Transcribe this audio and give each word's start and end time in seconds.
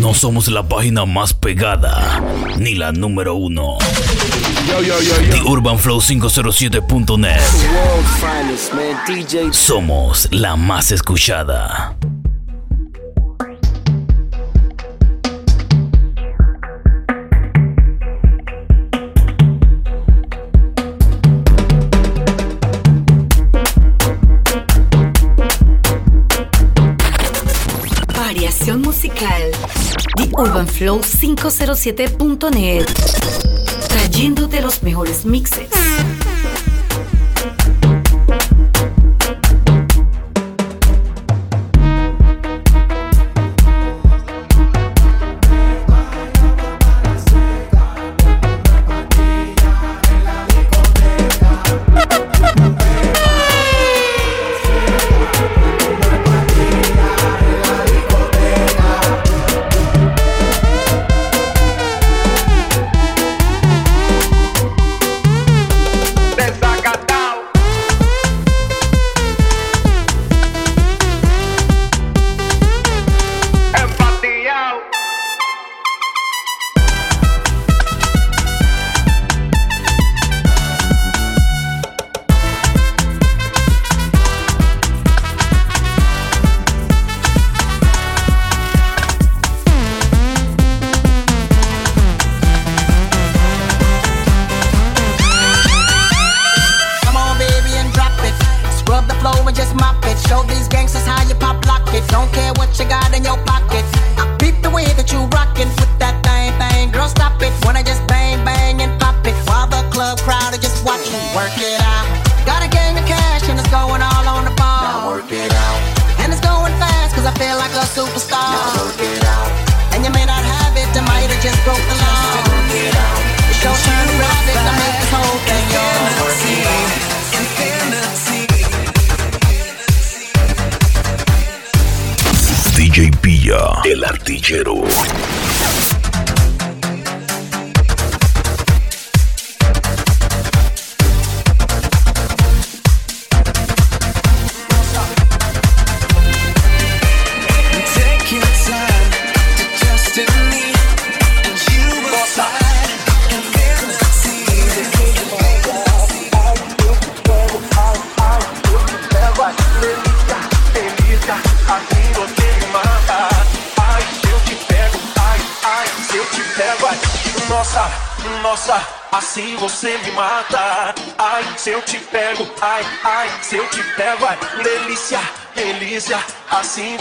No 0.00 0.12
somos 0.14 0.48
la 0.48 0.62
página 0.68 1.04
más 1.06 1.32
pegada, 1.34 2.22
ni 2.58 2.74
la 2.74 2.92
número 2.92 3.34
uno. 3.34 3.78
The 5.30 5.42
Urban 5.44 5.78
Flow 5.78 6.00
507.net. 6.00 7.40
Somos 9.52 10.28
la 10.30 10.56
más 10.56 10.92
escuchada. 10.92 11.96
urbanflow507.net, 30.36 32.86
trayéndote 33.88 34.60
los 34.60 34.82
mejores 34.82 35.24
mixes. 35.24 35.70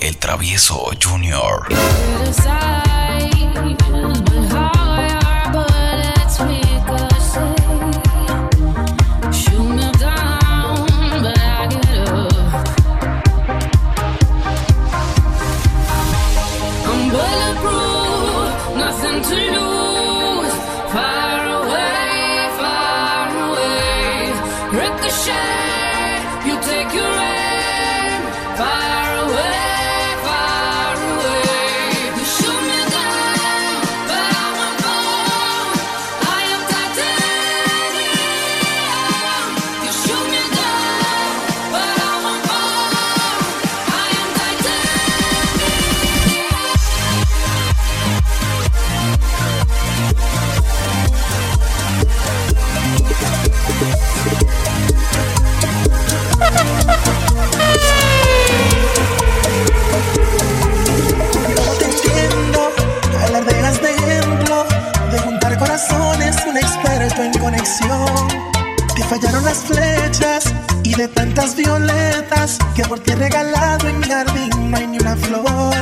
el 0.00 0.18
travieso 0.18 0.90
Junior. 1.02 1.66
No 61.64 61.72
te 61.78 61.84
entiendo, 61.84 62.70
hablar 63.24 63.44
de 63.44 63.62
las 63.62 63.82
me 63.82 63.90
engló, 63.90 64.64
de 65.10 65.18
juntar 65.18 65.58
corazones, 65.58 66.36
un 66.46 66.56
experto 66.56 67.22
en 67.22 67.32
conexión. 67.38 68.28
Te 68.94 69.02
fallaron 69.04 69.44
las 69.44 69.58
flechas 69.58 70.54
y 70.84 70.94
de 70.94 71.08
tantas 71.08 71.56
violetas 71.56 72.58
que 72.76 72.84
por 72.84 73.00
ti 73.00 73.12
regalado 73.14 73.88
en 73.88 73.98
mi 73.98 74.06
jardín 74.06 74.70
no 74.70 74.76
hay 74.76 74.86
ni 74.86 74.98
una 74.98 75.16
flor. 75.16 75.74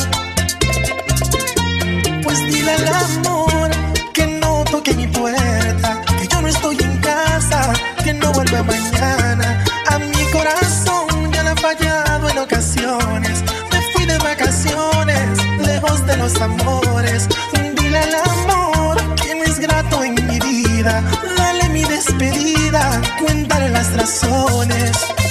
Pues 2.22 2.38
dile 2.46 2.70
al 2.72 2.88
amor 2.88 3.70
que 4.14 4.26
no 4.26 4.64
toque 4.64 4.94
mi 4.94 5.06
puerta, 5.06 6.00
que 6.18 6.26
yo 6.28 6.40
no 6.40 6.48
estoy 6.48 6.78
en 6.80 6.96
casa, 6.98 7.74
que 8.02 8.14
no 8.14 8.32
vuelve 8.32 8.62
bañar 8.62 9.31
fallado 11.76 12.28
en 12.28 12.38
ocasiones. 12.38 13.42
Me 13.70 13.80
fui 13.92 14.06
de 14.06 14.18
vacaciones, 14.18 15.38
lejos 15.58 16.06
de 16.06 16.16
los 16.16 16.40
amores. 16.40 17.28
Dile 17.76 17.98
al 17.98 18.14
amor 18.14 18.96
que 19.16 19.34
no 19.34 19.44
es 19.44 19.58
grato 19.58 20.02
en 20.02 20.14
mi 20.14 20.38
vida. 20.38 21.02
Dale 21.36 21.68
mi 21.70 21.84
despedida, 21.84 23.00
cuéntale 23.18 23.68
las 23.70 23.92
razones. 23.94 25.21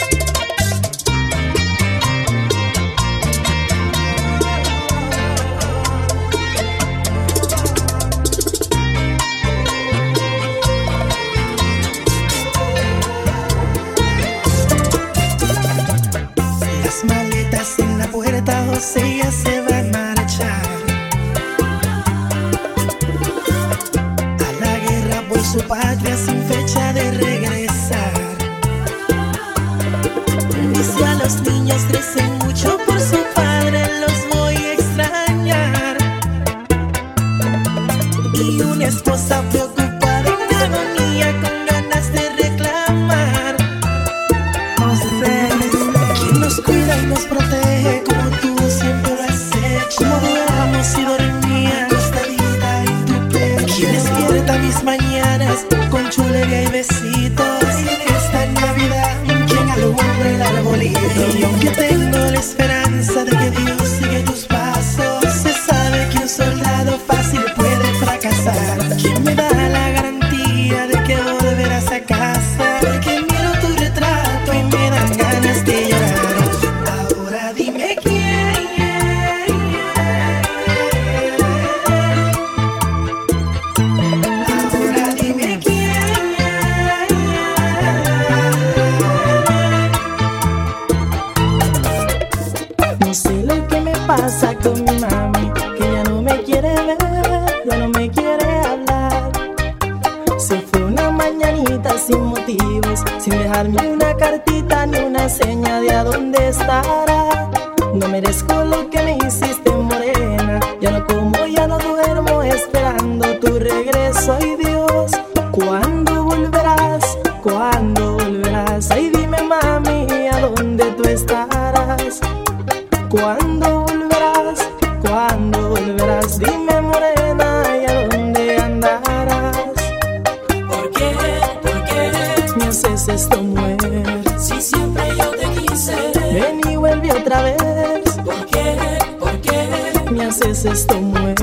otra 137.32 137.44
vez. 137.44 138.12
¿Por 138.26 138.46
qué? 138.48 138.78
¿Por 139.20 139.42
qué? 139.42 140.12
Me 140.12 140.26
haces 140.26 140.66
esto 140.66 141.00
mujer. 141.00 141.36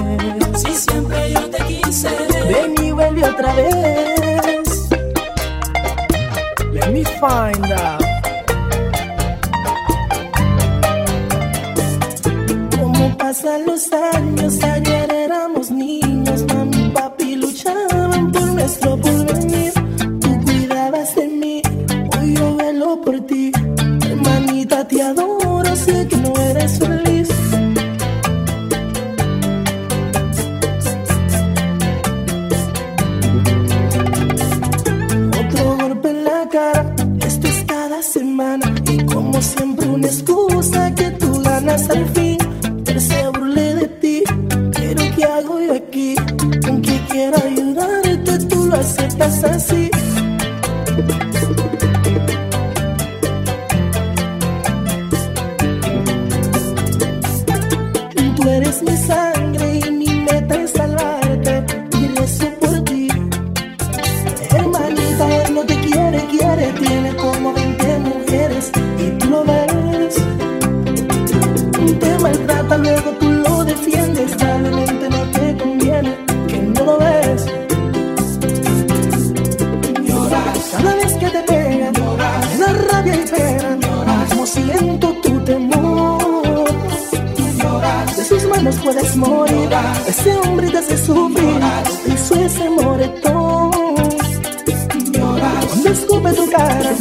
Si 0.57 0.75
siempre 0.75 1.33
yo 1.33 1.49
te 1.49 1.65
quise. 1.65 2.11
Ven 2.49 2.75
y 2.85 2.91
vuelve 2.93 3.25
otra 3.25 3.55
vez. 3.55 4.89
Let 6.73 6.91
me 6.93 7.05
find 7.05 7.73
out. 7.73 8.05
Como 12.79 13.17
pasan 13.17 13.67
los 13.67 13.91
años. 13.93 14.68
puedes 88.77 89.17
morir. 89.17 89.69
Ese 90.07 90.37
hombre 90.37 90.71
te 90.71 90.79
hace 90.79 90.99
sufrir 90.99 91.61
hizo 92.07 92.35
ese 92.35 92.71
moretón. 92.71 93.71
Cuando 95.69 95.91
escupe 95.91 96.33
tu 96.33 96.51
cara 96.51 96.93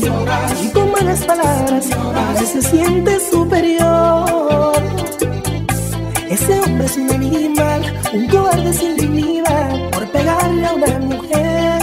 y 0.62 0.69
con 0.69 0.91
malas 0.91 1.21
palabras, 1.25 1.86
a 1.93 2.33
veces 2.39 2.65
siente 2.65 3.19
superior. 3.31 4.74
Ese 6.29 6.59
hombre 6.59 6.86
es 6.86 6.97
un 6.97 7.12
animal, 7.12 7.81
un 8.13 8.27
cobarde 8.27 8.74
sin 8.74 8.95
dignidad 8.97 9.89
por 9.91 10.07
pegarle 10.12 10.65
a 10.65 10.74
una 10.74 11.00
mujer. 11.00 11.81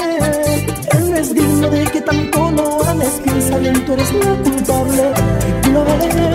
Él 0.93 1.61
no 1.61 1.69
de 1.71 1.85
que 1.85 2.01
tanto 2.01 2.51
lo 2.51 2.85
ames, 2.85 3.21
piensa 3.25 3.59
bien, 3.59 3.85
tú 3.85 3.93
eres 3.95 4.13
la 4.13 4.35
culpable. 4.43 5.13
Y 5.49 5.63
tú 5.63 5.73
lo 5.73 5.83
eres. 5.83 6.34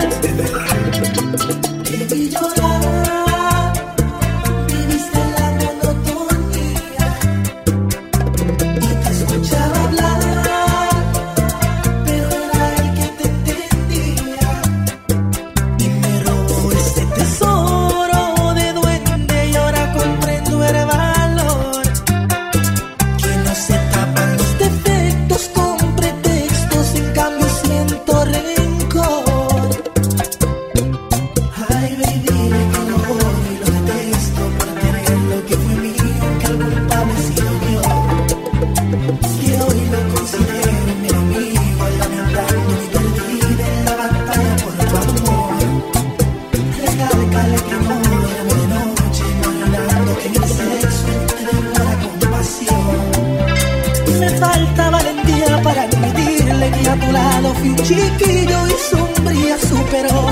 Chiquillo 57.84 58.67
y 58.67 58.72
sombría 58.89 59.58
superó. 59.58 60.29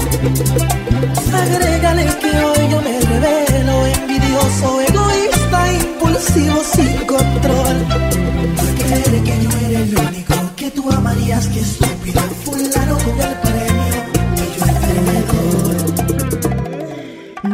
Agrégale 1.34 2.06
que 2.22 2.32
hoy 2.44 2.70
yo 2.72 2.82
me 2.82 3.00
revelo, 3.00 3.86
envidioso, 3.86 4.82
egoísta, 4.82 5.74
impulsivo, 5.74 6.64
sin 6.64 7.06
control. 7.06 7.78
Porque 8.56 8.84
que 9.22 9.36
yo 9.44 9.50
era 9.68 9.80
el 9.80 9.98
único 9.98 10.34
que 10.56 10.72
tú 10.72 10.90
amarías, 10.92 11.48
que 11.48 11.60
estúpido, 11.62 12.22
fulano 12.44 12.98
con 12.98 13.20
el 13.22 13.36
premio, 13.46 14.04
y 14.36 14.38
yo 14.58 14.66
el 14.66 14.76
perdedor. 14.88 15.76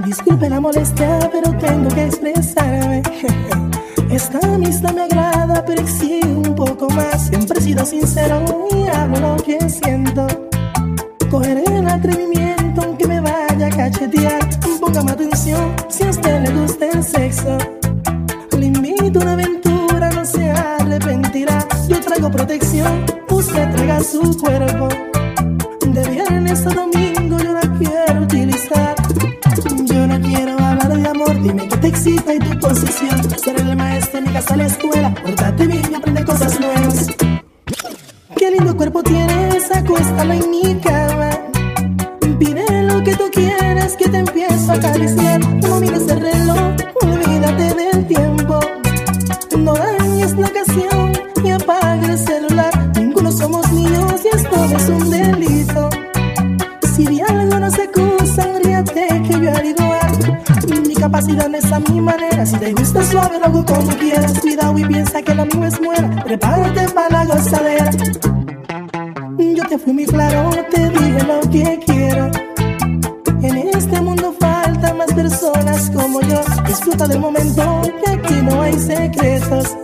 Disculpe 0.06 0.50
la 0.50 0.60
molestia, 0.60 1.30
pero 1.32 1.52
tengo 1.58 1.90
que 1.90 2.06
expresarme. 2.06 3.02
Esta 4.10 4.40
amistad 4.54 4.94
me 4.94 5.03
sido 7.74 7.86
sincero 7.86 8.46
y 8.72 8.88
hablo 8.88 9.36
lo 9.36 9.44
que 9.44 9.68
siento. 9.68 10.43
Fui 69.84 69.94
muy 69.94 70.06
claro, 70.06 70.50
te 70.72 70.90
dije 70.90 71.24
lo 71.24 71.42
que 71.50 71.80
quiero. 71.86 72.32
En 73.42 73.58
este 73.58 74.00
mundo 74.02 74.34
faltan 74.40 74.98
más 74.98 75.14
personas 75.14 75.90
como 75.90 76.22
yo. 76.22 76.42
Disfruta 76.66 77.08
del 77.08 77.20
momento, 77.20 77.82
que 78.04 78.12
aquí 78.12 78.36
no 78.42 78.62
hay 78.62 78.74
secretos. 78.74 79.76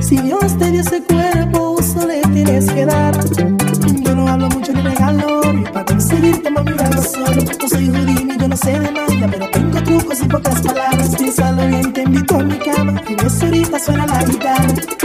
Si 0.00 0.16
Dios 0.18 0.58
te 0.58 0.70
dio 0.70 0.80
ese 0.80 1.02
cuerpo, 1.04 1.76
uso 1.78 2.06
le 2.06 2.20
tienes 2.32 2.70
que 2.70 2.84
dar. 2.84 3.14
Yo 4.04 4.14
no 4.14 4.28
hablo 4.28 4.48
mucho 4.48 4.72
ni 4.72 4.82
regalo, 4.82 5.40
y 5.52 5.62
para 5.72 5.84
conseguirte 5.84 6.50
mami 6.50 6.72
hago 6.72 7.02
solo. 7.02 7.42
No 7.60 7.68
soy 7.68 7.88
Houdini, 7.88 8.36
yo 8.38 8.48
no 8.48 8.56
sé 8.56 8.78
de 8.78 8.90
magia, 8.90 9.28
pero 9.30 9.50
tengo 9.50 9.82
trucos 9.82 10.20
y 10.20 10.24
pocas 10.26 10.60
palabras. 10.62 11.16
Piénsalo 11.16 11.66
bien, 11.68 11.92
te 11.92 12.02
invito 12.02 12.36
a 12.36 12.42
mi 12.42 12.58
cama, 12.58 13.00
y 13.08 13.44
ahorita 13.44 13.78
suena 13.78 14.06
la 14.06 14.24
guitarra. 14.24 15.01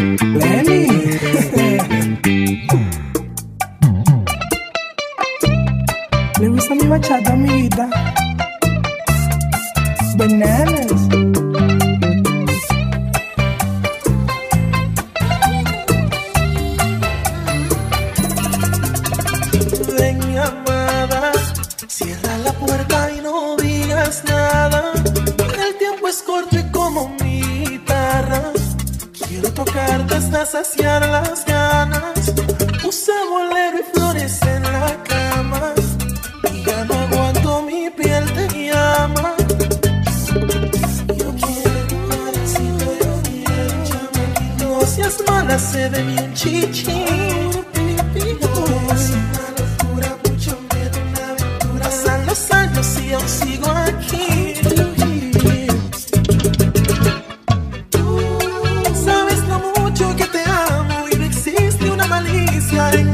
Gracias. 62.70 63.07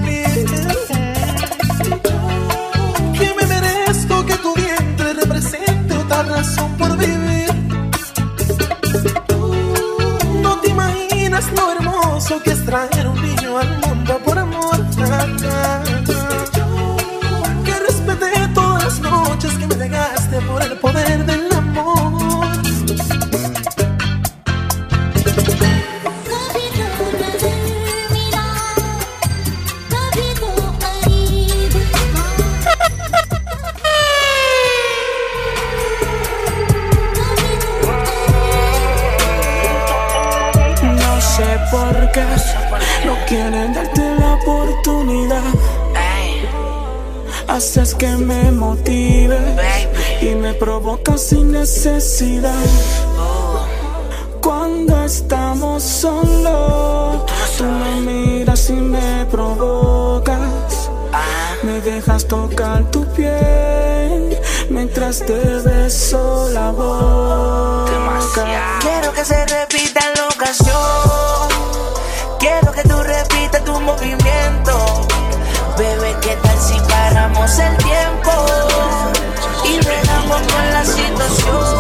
Necesidad. 51.74 52.54
Cuando 54.42 55.06
estamos 55.06 55.82
solos, 55.82 57.26
tú 57.58 57.64
me 57.64 58.02
miras 58.02 58.70
y 58.70 58.74
me 58.74 59.26
provocas. 59.26 60.90
Me 61.64 61.82
dejas 61.82 62.26
tocar 62.26 62.84
tu 62.92 63.04
piel 63.14 64.38
mientras 64.70 65.20
te 65.26 65.34
beso 65.34 66.50
la 66.52 66.70
boca. 66.70 68.20
Quiero 68.80 69.12
que 69.14 69.26
se 69.26 69.44
repita 69.46 70.02
la 70.16 70.28
ocasión. 70.28 71.50
Quiero 72.40 72.72
que 72.72 72.84
tú 72.84 73.02
repitas 73.02 73.64
tu 73.64 73.80
movimiento. 73.80 74.74
Bebé, 75.78 76.16
¿qué 76.22 76.36
tal 76.36 76.60
si 76.60 76.80
paramos 76.82 77.58
el 77.58 77.76
tiempo? 77.78 78.73
Bregamos 80.34 80.54
con 80.54 80.74
la 80.74 80.84
situación. 80.86 81.73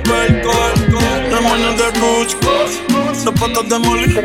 Que 0.00 0.10
yo 0.10 0.12
gasto 0.12 0.18
en 0.28 0.40
perco. 0.42 0.98
Demonios 1.30 1.76
de 1.76 2.00
Gucci, 2.00 2.36
zapatos 3.14 3.68
de 3.68 3.78
Molly. 3.78 4.18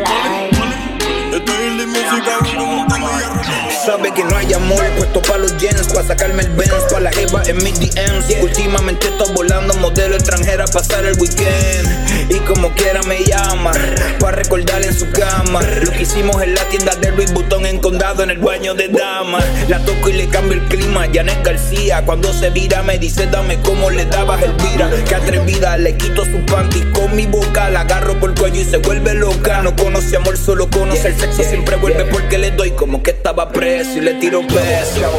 Estoy 1.34 1.68
en 1.68 1.78
la 1.78 1.86
música 1.86 2.40
Sabe 3.88 4.14
que 4.14 4.22
no 4.26 4.36
hay 4.36 4.52
amor 4.52 4.84
puesto 4.98 5.22
pa' 5.22 5.38
los 5.38 5.56
yens, 5.60 5.88
pa' 5.94 6.04
sacarme 6.04 6.44
el 6.44 6.50
Benz, 6.50 6.74
pa' 6.92 7.00
la 7.00 7.10
jeva 7.10 7.42
en 7.48 7.56
mis 7.64 7.80
DMs. 7.80 8.26
Últimamente 8.42 9.08
estoy 9.08 9.34
volando 9.34 9.74
modelo 9.76 10.18
extranjera, 10.18 10.66
pasar 10.66 11.06
el 11.06 11.18
weekend. 11.18 12.30
Y 12.30 12.38
como 12.40 12.74
quiera 12.74 13.02
me 13.04 13.24
llama, 13.24 13.72
pa' 14.20 14.32
recordar 14.32 14.84
en 14.84 14.94
su 14.94 15.10
cama. 15.12 15.62
Lo 15.62 15.90
que 15.92 16.02
hicimos 16.02 16.42
en 16.42 16.56
la 16.56 16.68
tienda 16.68 16.96
de 16.96 17.14
Luis 17.14 17.32
Butón 17.32 17.66
en 17.66 17.80
condado, 17.80 18.24
en 18.24 18.30
el 18.30 18.40
baño 18.40 18.74
de 18.74 18.90
damas. 18.90 19.46
La 19.70 19.80
toco 19.86 20.10
y 20.10 20.14
le 20.14 20.28
cambio 20.28 20.60
el 20.60 20.68
clima, 20.68 21.08
Janet 21.14 21.42
García. 21.46 22.04
Cuando 22.06 22.34
se 22.34 22.50
vira 22.50 22.84
me 22.84 22.98
dice, 22.98 23.26
dame 23.28 23.58
como 23.62 23.90
le 23.90 24.04
dabas 24.04 24.44
el 24.44 24.52
vira. 24.52 24.90
Que 25.08 25.16
atrevida, 25.16 25.78
le 25.78 25.96
quito 25.96 26.26
su 26.26 26.46
panty 26.46 26.82
con 26.92 27.16
mi 27.16 27.26
boca, 27.26 27.70
la 27.70 27.82
agarro 27.82 28.20
por 28.20 28.32
el 28.32 28.36
cuello 28.38 28.60
y 28.60 28.66
se 28.66 28.80
vuelve 28.80 29.14
loca. 29.14 29.62
No 29.62 29.74
conoce 29.78 30.18
amor, 30.18 30.38
solo 30.38 30.70
conoce 30.70 31.08
el 31.08 31.18
sexo, 31.18 31.42
siempre 31.42 31.78
vuelve 31.78 32.04
porque 32.04 32.38
le 32.38 32.52
doy 32.52 32.72
como 32.72 33.02
que 33.02 33.12
estaba 33.12 33.54
y 33.80 34.02
le 34.02 34.16
tiro 34.16 34.42
peso. 34.48 35.12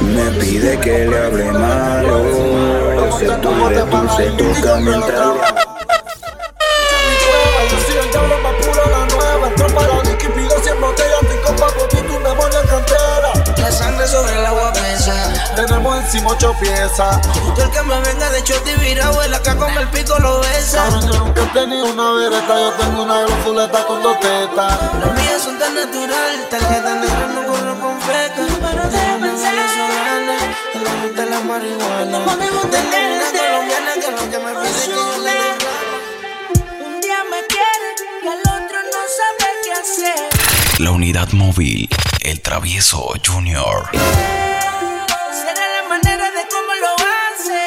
Me 0.00 0.28
pide 0.32 0.76
que 0.80 1.06
le 1.06 1.18
hable 1.18 1.52
malo. 1.52 2.24
Ese 3.06 3.26
tú 3.36 3.68
de 3.68 3.82
tú 3.82 4.08
se 4.16 4.24
toca 4.30 4.76
mientras. 4.80 5.28
Yo 7.70 7.78
soy 7.86 7.96
el 8.02 8.10
diablo 8.10 8.38
más 8.38 8.54
puro, 8.54 8.82
la 8.90 9.06
nueva. 9.14 9.46
Entró 9.46 9.66
para 9.68 10.02
Nicky, 10.02 10.26
pido 10.28 10.58
100 10.62 10.80
botellas, 10.80 11.20
pico 11.20 11.56
pa' 11.56 11.68
poquito, 11.68 12.16
un 12.16 12.24
demonio 12.24 12.60
en 12.60 12.66
cantera. 12.66 13.32
La 13.58 13.70
sangre 13.70 14.08
sobre 14.08 14.32
el 14.32 14.46
agua 14.46 14.72
pesa. 14.72 15.52
Tenemos 15.54 15.96
encima 16.04 16.30
ocho 16.30 16.54
piezas. 16.60 17.20
Tú 17.54 17.62
el 17.62 17.70
que 17.70 17.82
me 17.82 18.00
venga 18.00 18.30
de 18.30 18.42
choti 18.42 18.74
virado, 18.80 19.22
el 19.22 19.32
acá 19.32 19.54
con 19.54 19.70
el 19.78 19.86
pico 19.88 20.18
lo 20.18 20.40
besa. 20.40 20.78
Cabrón, 20.82 21.12
yo 21.12 21.18
nunca 21.20 21.42
he 21.42 21.46
tenido 21.46 21.86
una 21.86 22.12
vereta, 22.14 22.60
yo 22.60 22.72
tengo 22.72 23.02
una 23.04 23.20
glofuleta 23.22 23.86
con 23.86 24.02
dos 24.02 24.18
tetas. 24.18 24.72
Las 24.98 25.14
mías 25.14 25.42
son 25.42 25.58
tan 25.58 25.74
natural, 25.74 26.48
tarjeta 26.50 26.94
negra 26.96 27.26
no 27.34 27.46
corro 27.46 27.81
déjame 28.90 29.28
pensar 29.28 29.54
que 30.72 30.78
le 30.78 30.90
gusta 31.02 31.24
la 31.26 31.40
marihuana. 31.40 32.18
Tengo 32.24 32.60
una 32.62 32.80
colombiana 33.38 33.92
que 33.94 34.10
lo 34.10 34.30
que 34.30 34.38
me 34.38 34.52
pide 34.60 34.80
que 34.84 34.90
yo 34.90 35.18
le 35.18 35.30
dé 35.30 35.50
Un 36.84 37.00
día 37.00 37.20
me 37.30 37.40
quiere 37.46 37.88
y 38.22 38.28
al 38.28 38.40
otro 38.40 38.78
no 38.92 39.00
sabe 39.18 39.46
qué 39.64 39.72
hacer. 39.72 40.28
La 40.78 40.90
unidad 40.90 41.28
móvil, 41.32 41.88
el 42.20 42.40
travieso 42.40 43.12
Junior. 43.24 43.88
Será 43.92 45.64
la 45.76 45.88
manera 45.88 46.30
de 46.30 46.46
cómo 46.50 46.72
lo 46.80 46.92
hace. 47.12 47.64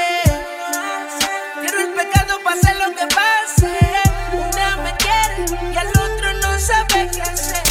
Quiero 1.61 1.79
el 1.79 1.89
pecado 1.93 2.39
hacer 2.55 2.75
lo 2.77 2.95
que 2.95 3.07
pase. 3.07 3.77
Un 4.33 4.51
día 4.51 4.77
me 4.77 4.91
quiere 4.97 5.45
y 5.73 5.77
al 5.77 5.89
otro 5.89 6.33
no 6.41 6.59
sabe 6.59 7.09
qué 7.11 7.21
hacer. 7.21 7.63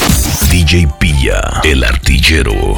DJ 0.51 0.89
Pilla, 0.99 1.61
el 1.65 1.85
artillero. 1.85 2.77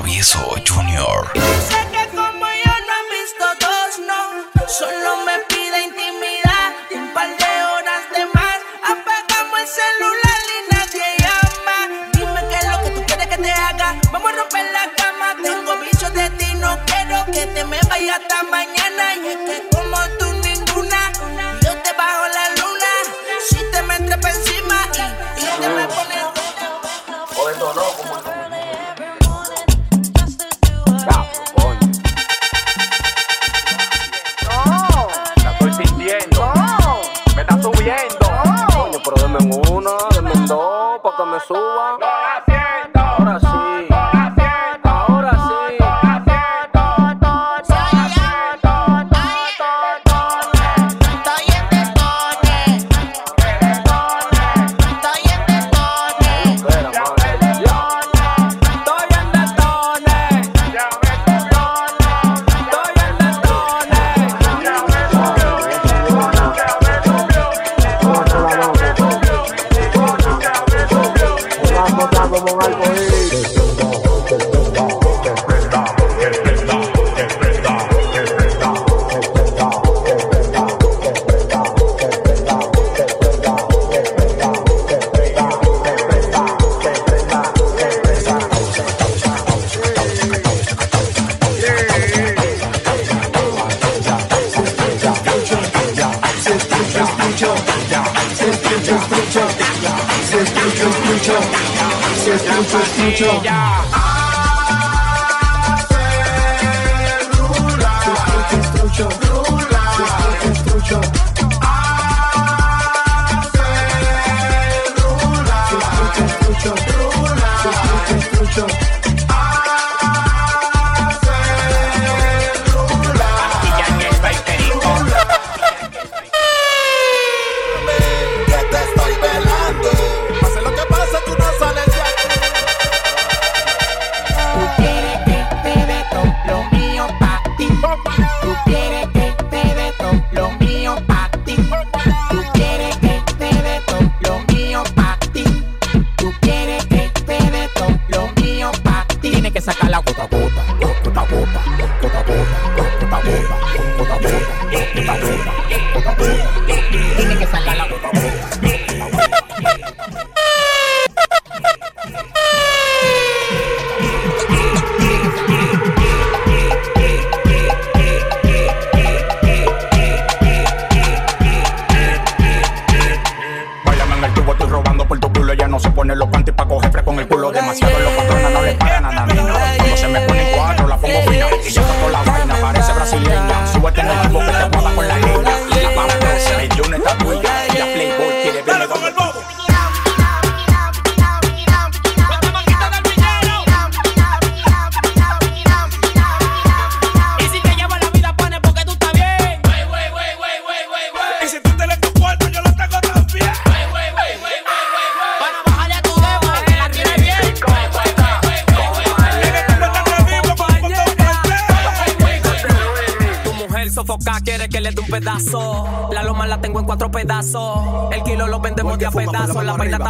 Travieso 0.00 0.56
Junior. 0.64 1.89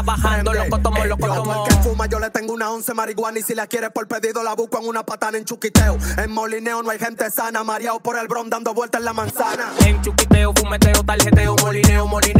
trabajando, 0.04 0.52
loco 0.52 0.78
tomo, 0.78 1.04
loco 1.04 1.26
tomo. 1.26 1.54
Yo 1.54 1.64
que 1.64 1.82
fuma, 1.82 2.06
yo 2.06 2.18
le 2.18 2.30
tengo 2.30 2.52
una 2.52 2.70
once 2.70 2.94
marihuana 2.94 3.38
y 3.38 3.42
si 3.42 3.54
la 3.54 3.66
quieres 3.66 3.90
por 3.90 4.08
pedido 4.08 4.42
la 4.42 4.54
busco 4.54 4.78
en 4.78 4.88
una 4.88 5.04
patana 5.04 5.38
en 5.38 5.44
Chuquiteo. 5.44 5.98
En 6.18 6.30
Molineo 6.32 6.82
no 6.82 6.90
hay 6.90 6.98
gente 6.98 7.30
sana, 7.30 7.64
mareado 7.64 8.00
por 8.00 8.18
el 8.18 8.28
bron 8.28 8.50
dando 8.50 8.74
vueltas 8.74 9.00
en 9.00 9.04
la 9.04 9.12
manzana. 9.12 9.72
En 9.84 10.00
Chuquiteo, 10.02 10.52
fumeteo, 10.54 11.02
tarjeteo, 11.04 11.56
Molineo, 11.56 12.06
Molineo. 12.06 12.39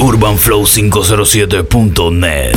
urbanflow507.net. 0.00 2.56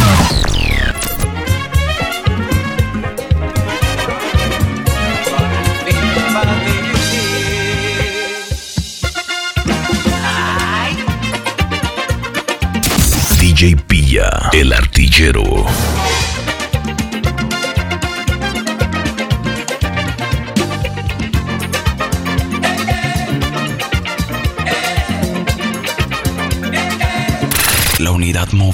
DJ 13.39 13.75
Pilla, 13.87 14.49
el 14.53 14.73
artillero. 14.73 15.43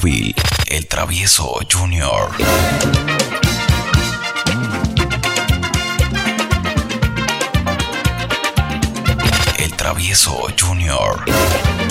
El 0.05 0.87
travieso 0.87 1.59
Junior. 1.69 2.31
El 9.57 9.73
travieso 9.73 10.47
Junior. 10.57 11.88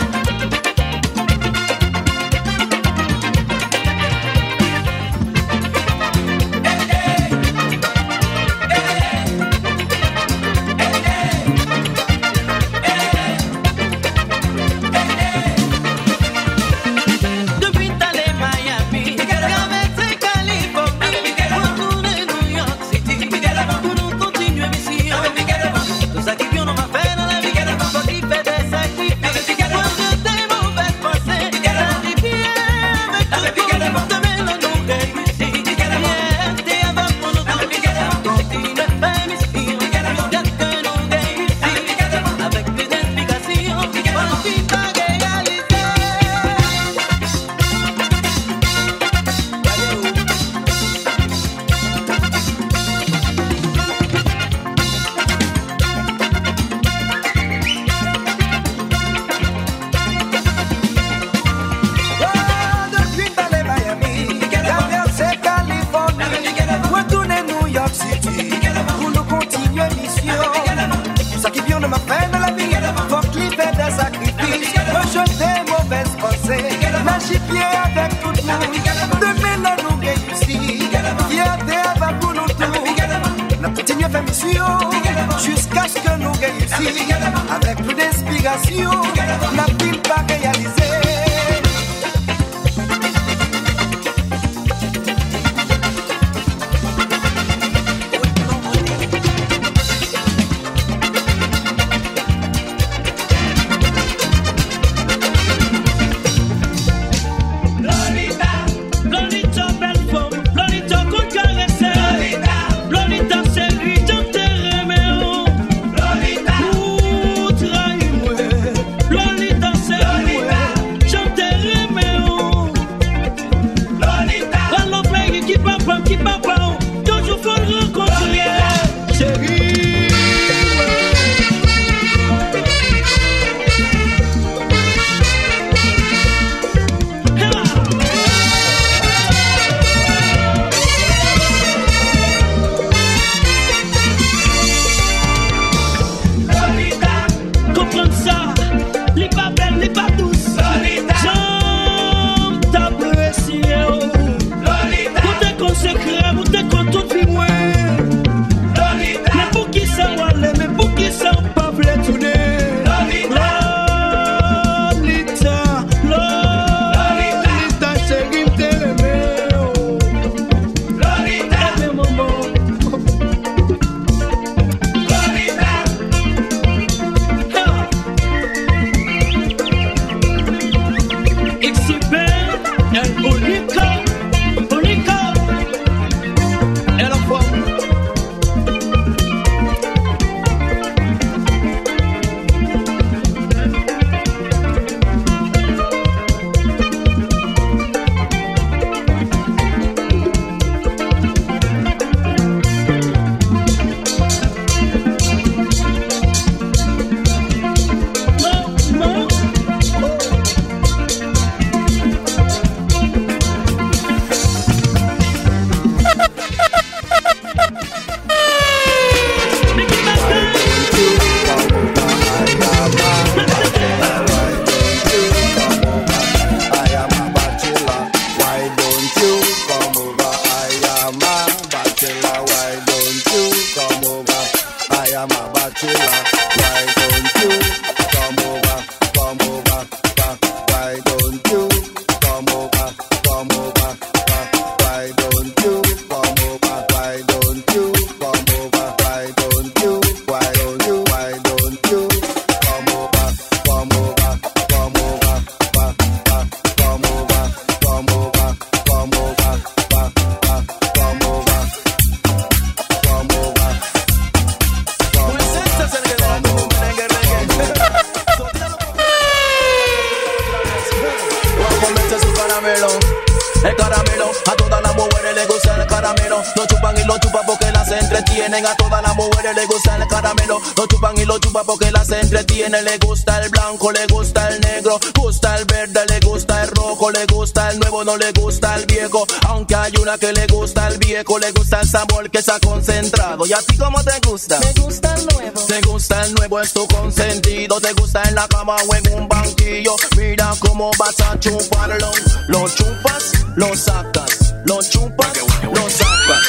Lo 303.58 303.74
sacas. 303.76 304.54
Lo 304.64 304.80
chupas, 304.82 305.32
lo 305.62 305.90
sacas. 305.90 306.44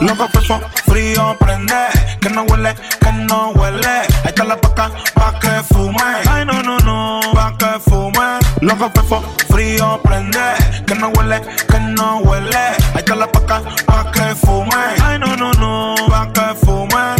Loco 0.00 0.28
fefo, 0.28 0.60
frío 0.86 1.36
prende, 1.38 1.86
que 2.20 2.28
no 2.28 2.42
huele, 2.42 2.74
que 3.00 3.12
no 3.12 3.50
huele. 3.50 3.88
Ahí 3.88 4.08
está 4.26 4.44
la 4.44 4.56
paca, 4.56 4.90
pa' 5.14 5.38
que 5.38 5.62
fume. 5.72 6.02
Ay, 6.28 6.44
no, 6.44 6.60
no, 6.62 6.76
no, 6.78 7.20
pa' 7.32 7.56
que 7.56 7.78
fume. 7.88 8.38
Loco 8.60 8.90
fefo, 8.94 9.22
frío 9.48 10.00
prende, 10.02 10.40
que 10.86 10.94
no 10.96 11.08
huele, 11.10 11.40
que 11.68 11.78
no 11.78 12.18
huele. 12.18 12.56
Ahí 12.56 12.98
está 12.98 13.14
la 13.14 13.30
paca, 13.30 13.62
pa' 13.86 14.10
que 14.10 14.34
fume. 14.34 14.74
Ay, 15.04 15.20
no, 15.20 15.36
no, 15.36 15.52
no, 15.52 15.94
pa' 16.08 16.32
que 16.32 16.66
fume. 16.66 17.14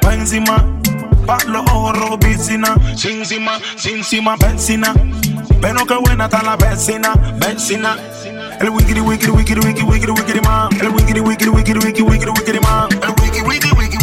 Pa' 0.00 0.14
encima, 0.14 0.64
Parlo 1.26 1.64
oro 1.72 2.16
vicina, 2.18 2.74
sinsima, 2.96 3.58
sinsima, 3.76 4.36
benzina. 4.36 4.92
Pero 5.60 5.86
qué 5.86 5.94
buena 5.94 6.24
está 6.24 6.42
la 6.42 6.56
vecina, 6.56 7.12
vecina. 7.36 7.96
El 8.60 8.70
wiggity 8.70 9.00
wiggity 9.00 9.30
wiggity 9.30 9.60
wiggity 9.60 9.82
wiggity 9.82 10.12
wiggity 10.12 10.40
man. 10.40 10.68
El 10.80 10.90
wiggity 10.92 11.20
wiggity 11.20 11.50
wiggity 11.50 11.78
wiggity 11.78 12.02
wiggity 12.02 12.30
wiggity 12.32 12.60
man. 12.60 12.88
El 13.02 13.14
wiggity 13.14 13.42
wiggity 13.42 13.70
wiggity 13.76 14.01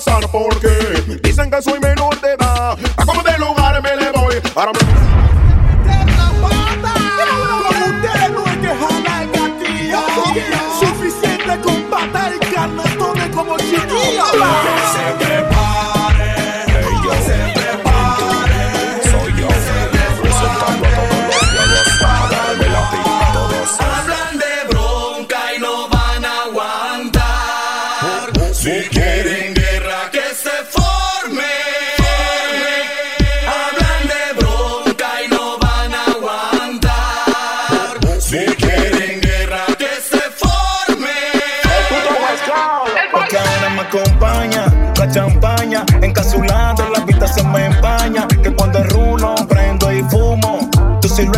pass 0.00 0.14
on 0.14 0.20
the 0.22 0.28
phone 0.28 0.59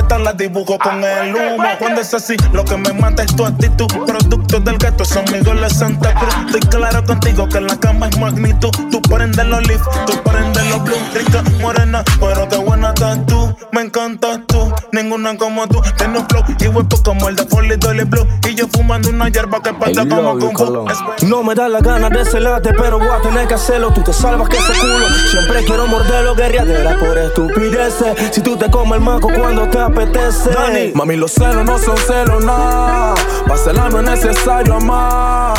Tu 0.02 0.08
silueta 0.08 0.18
la 0.18 0.32
dibujo 0.32 0.78
con 0.78 1.04
el 1.04 1.34
humo. 1.34 1.64
Cuando 1.78 2.00
es 2.00 2.14
así, 2.14 2.36
lo 2.52 2.64
que 2.64 2.76
me 2.76 2.92
mata 2.92 3.22
es 3.22 3.34
tu 3.34 3.44
actitud. 3.44 3.86
Producto 4.06 4.60
del 4.60 4.78
gato, 4.78 5.04
son 5.04 5.28
amigos 5.28 5.60
de 5.60 5.70
Santa 5.70 6.14
Cruz. 6.14 6.34
Estoy 6.46 6.60
claro 6.60 7.04
contigo 7.04 7.48
que 7.48 7.58
en 7.58 7.66
la 7.66 7.76
cama 7.78 8.08
es 8.08 8.18
magnitud. 8.18 8.70
Tú 8.90 9.00
prendes 9.02 9.46
los 9.46 9.66
leaf, 9.66 9.82
tú 10.06 10.14
prendes 10.22 10.64
los 10.70 10.82
blue. 10.84 10.96
Rica, 11.14 11.42
morena, 11.60 12.02
pero 12.20 12.48
qué 12.48 12.56
buena 12.56 12.88
estás 12.88 13.24
tú. 13.26 13.51
Me 13.72 13.80
encantas 13.80 14.40
tú, 14.46 14.70
ninguna 14.92 15.34
como 15.38 15.66
tú. 15.66 15.80
Tengo 15.96 16.20
un 16.20 16.28
flow 16.28 16.44
y 16.60 16.68
huepo 16.68 17.02
como 17.02 17.30
el 17.30 17.36
de 17.36 17.46
Folly 17.46 17.76
Dolly 17.76 18.04
Blue. 18.04 18.26
Y 18.46 18.54
yo 18.54 18.66
fumando 18.68 19.08
una 19.08 19.30
hierba 19.30 19.62
que 19.62 19.72
pasa 19.72 20.06
como 20.06 20.38
Kung 20.38 20.54
Fu. 20.54 21.26
No 21.26 21.42
me 21.42 21.54
da 21.54 21.70
la 21.70 21.80
gana 21.80 22.10
de 22.10 22.22
celarte, 22.26 22.74
pero 22.74 22.98
voy 22.98 23.08
a 23.08 23.22
tener 23.22 23.48
que 23.48 23.54
hacerlo. 23.54 23.90
Tú 23.94 24.02
te 24.02 24.12
salvas 24.12 24.50
que 24.50 24.58
ese 24.58 24.78
culo. 24.78 25.06
Siempre 25.30 25.64
quiero 25.64 25.86
morderlo, 25.86 26.34
guerreadera 26.34 26.98
por 26.98 27.16
estupideces. 27.16 28.34
Si 28.34 28.42
tú 28.42 28.58
te 28.58 28.70
comes 28.70 28.98
el 28.98 29.00
manco 29.00 29.30
cuando 29.34 29.66
te 29.68 29.78
apetece. 29.78 30.92
Mami, 30.94 31.16
los 31.16 31.32
celos 31.32 31.64
no 31.64 31.78
son 31.78 31.96
celos, 31.96 32.44
nada. 32.44 33.14
Para 33.46 33.56
celar 33.56 33.90
no 33.90 34.00
es 34.00 34.04
necesario 34.04 34.74
amar. 34.74 35.54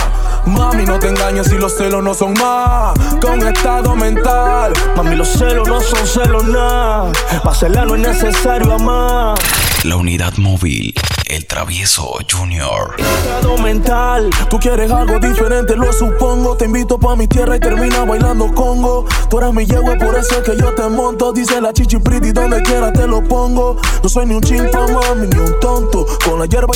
Mami, 0.45 0.85
no 0.85 0.99
te 0.99 1.07
engañes 1.07 1.47
si 1.47 1.57
los 1.57 1.75
celos 1.77 2.03
no 2.03 2.13
son 2.13 2.33
más 2.33 2.93
un 3.33 3.47
estado 3.47 3.95
mental. 3.95 4.73
Mami, 4.95 5.15
los 5.15 5.29
celos 5.29 5.67
no 5.67 5.81
son 5.81 6.05
celos, 6.07 6.43
nada. 6.45 7.11
Para 7.43 7.85
no 7.85 7.95
es 7.95 8.01
necesario 8.01 8.73
amar. 8.73 9.37
La 9.83 9.95
unidad 9.95 10.33
móvil 10.37 10.93
El 11.33 11.47
travieso 11.47 12.19
Junior. 12.31 12.93
Estado 12.99 13.57
mental, 13.57 14.29
tú 14.51 14.59
quieres 14.59 14.91
algo 14.91 15.17
diferente, 15.17 15.75
lo 15.75 15.91
supongo. 15.91 16.55
Te 16.55 16.65
invito 16.65 16.99
pa' 16.99 17.15
mi 17.15 17.27
tierra 17.27 17.55
y 17.55 17.59
termina 17.59 18.05
bailando 18.05 18.53
congo. 18.53 19.07
Tú 19.31 19.39
eres 19.39 19.51
mi 19.51 19.65
yegua, 19.65 19.95
por 19.95 20.15
eso 20.15 20.35
es 20.37 20.43
que 20.43 20.55
yo 20.55 20.75
te 20.75 20.87
monto. 20.89 21.33
Dice 21.33 21.59
la 21.59 21.73
chichi 21.73 21.97
pretty, 21.97 22.33
donde 22.33 22.61
quiera 22.61 22.93
te 22.93 23.07
lo 23.07 23.23
pongo. 23.23 23.77
No 24.03 24.09
soy 24.09 24.27
ni 24.27 24.35
un 24.35 24.41
chimpa, 24.41 24.85
mami, 24.87 25.25
ni 25.25 25.39
un 25.39 25.59
tonto. 25.59 26.05
Con 26.23 26.37
la 26.37 26.45
hierba 26.45 26.71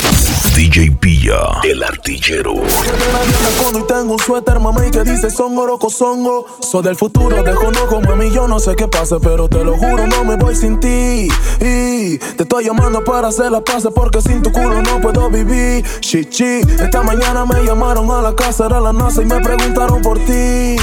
DJ 0.56 0.90
Pilla, 1.00 1.38
el 1.64 1.84
artillero. 1.84 2.56
y 2.56 3.84
tengo 3.84 4.14
un 4.14 4.20
suéter, 4.20 4.60
mami, 4.60 4.90
que 4.90 5.04
dice 5.04 5.30
songo, 5.30 5.68
roco, 5.68 5.92
songo. 5.92 6.48
Soy 6.62 6.82
del 6.82 6.96
futuro, 6.96 7.44
desconozco, 7.44 8.02
mami, 8.02 8.32
yo 8.32 8.48
no 8.48 8.60
sé 8.60 8.76
qué 8.76 8.88
pasa, 8.88 9.20
pero 9.20 9.48
te 9.48 9.64
lo 9.64 9.78
juro, 9.78 10.08
no 10.08 10.24
me 10.24 10.36
voy 10.36 10.56
sin 10.56 10.80
ti. 10.80 11.28
Y 11.62 12.18
te 12.18 12.42
estoy 12.42 12.66
llamando 12.66 13.04
para 13.04 13.28
hacer 13.28 13.52
la 13.52 13.62
paz, 13.62 13.88
porque 13.94 14.20
sin 14.20 14.47
tu 14.52 14.60
no 14.60 15.02
puedo 15.02 15.30
vivir. 15.30 15.86
Chichi, 16.00 16.62
esta 16.80 17.04
mañana 17.04 17.46
me 17.46 17.64
llamaron 17.64 18.10
a 18.12 18.22
la 18.22 18.36
casa, 18.36 18.66
era 18.66 18.80
la 18.80 18.94
NASA 18.94 19.22
y 19.22 19.26
me 19.26 19.40
preguntaron 19.40 20.02
por 20.02 20.18
ti. 20.20 20.76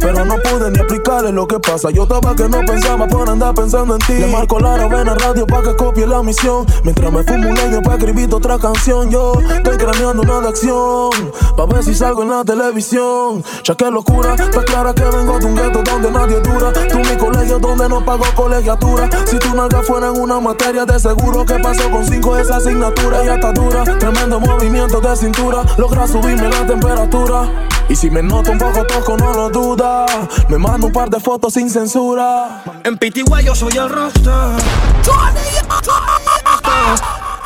Pero 0.00 0.24
no 0.24 0.36
pude 0.38 0.70
ni 0.70 0.78
explicarle 0.78 1.32
lo 1.32 1.46
que 1.46 1.58
pasa. 1.58 1.90
Yo 1.90 2.04
estaba 2.04 2.34
que 2.34 2.48
no 2.48 2.60
pensaba 2.60 3.06
por 3.06 3.28
andar 3.28 3.54
pensando 3.54 3.94
en 3.94 4.00
ti. 4.00 4.14
Le 4.14 4.26
marco 4.28 4.60
la 4.60 4.86
ven 4.86 5.08
a 5.08 5.14
radio 5.14 5.46
pa' 5.46 5.62
que 5.62 5.74
copie 5.74 6.06
la 6.06 6.22
misión. 6.22 6.66
Mientras 6.84 7.12
me 7.12 7.22
fumo 7.24 7.48
un 7.48 7.54
leño 7.54 7.82
pa' 7.82 7.94
escribir 7.94 8.32
otra 8.34 8.58
canción. 8.58 9.10
Yo 9.10 9.32
estoy 9.40 9.76
craneando 9.76 10.22
una 10.22 10.40
de 10.40 10.48
acción. 10.48 11.10
Pa' 11.56 11.66
ver 11.66 11.82
si 11.82 11.94
salgo 11.94 12.22
en 12.22 12.30
la 12.30 12.44
televisión. 12.44 13.42
Ya 13.64 13.74
que 13.74 13.90
locura, 13.90 14.34
está 14.34 14.62
clara 14.64 14.94
que 14.94 15.04
vengo 15.04 15.38
de 15.38 15.46
un 15.46 15.56
gueto 15.56 15.82
donde 15.82 16.10
nadie 16.10 16.40
dura. 16.40 16.72
Tú 16.72 16.98
mi 16.98 17.16
colegio 17.16 17.58
donde 17.58 17.88
no 17.88 18.04
pago 18.04 18.24
colegiatura. 18.34 19.08
Si 19.24 19.38
tu 19.38 19.54
nalga 19.54 19.82
fuera 19.82 20.08
en 20.08 20.20
una 20.20 20.40
materia, 20.40 20.84
de 20.84 20.98
seguro 21.00 21.44
que 21.44 21.54
pasó 21.58 21.90
con 21.90 22.04
cinco 22.04 22.36
esa 22.36 22.60
asignatura. 22.76 23.24
Ya 23.24 23.34
está 23.34 23.52
dura, 23.52 23.84
tremendo 23.98 24.40
movimiento 24.40 25.00
de 25.00 25.16
cintura. 25.16 25.64
Logra 25.78 26.06
subirme 26.06 26.48
la 26.48 26.66
temperatura. 26.66 27.68
Y 27.88 27.96
si 27.96 28.10
me 28.10 28.22
noto 28.22 28.52
un 28.52 28.58
poco 28.58 28.84
tosco, 28.84 29.16
no 29.16 29.32
lo 29.32 29.48
duda. 29.48 30.06
Me 30.48 30.58
mando 30.58 30.88
un 30.88 30.92
par 30.92 31.08
de 31.08 31.20
fotos 31.20 31.54
sin 31.54 31.70
censura. 31.70 32.62
En 32.84 32.98
Pitigua 32.98 33.40
yo 33.40 33.54
soy 33.54 33.76
el 33.76 33.88
rockstar. 33.88 34.60